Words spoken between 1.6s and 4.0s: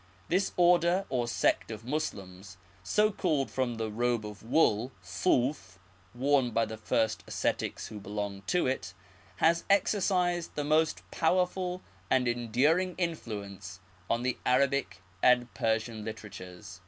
of Moslems, so called from the